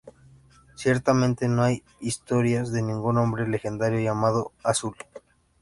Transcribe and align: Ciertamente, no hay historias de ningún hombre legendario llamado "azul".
Ciertamente, 0.73 1.47
no 1.47 1.61
hay 1.61 1.83
historias 1.99 2.71
de 2.71 2.81
ningún 2.81 3.19
hombre 3.19 3.47
legendario 3.47 3.99
llamado 3.99 4.51
"azul". 4.63 4.95